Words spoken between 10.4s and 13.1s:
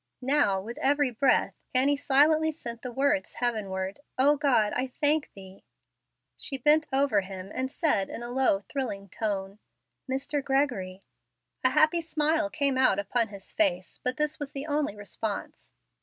Gregory." A happy smile came out